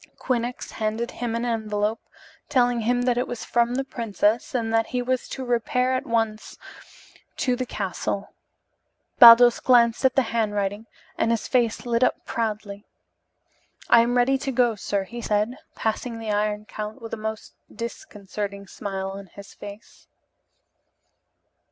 [0.17, 2.01] Quinnox handed him an envelope,
[2.49, 6.07] telling him that it was from the princess and that he was to repair at
[6.07, 6.57] once
[7.37, 8.33] to the castle,
[9.19, 10.87] Baldos glanced at the handwriting,
[11.19, 12.83] and his face lit up proudly.
[13.91, 17.53] "I am ready to go, sir," he said, passing the Iron Count with a most
[17.71, 20.07] disconcerting smile on his face.